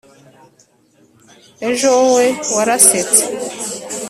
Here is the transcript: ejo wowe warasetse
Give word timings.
ejo 1.69 1.87
wowe 1.97 2.27
warasetse 2.55 3.21